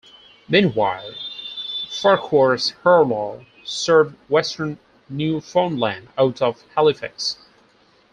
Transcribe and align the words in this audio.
Meanwhile, 0.49 1.11
Farquhar's 1.89 2.71
Harlaw 2.81 3.45
served 3.63 4.15
western 4.29 4.79
Newfoundland, 5.09 6.07
out 6.17 6.41
of 6.41 6.63
Halifax. 6.75 7.37